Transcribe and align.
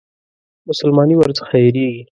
مسلماني 0.69 1.15
ورڅخه 1.17 1.55
هېرېږي. 1.63 2.03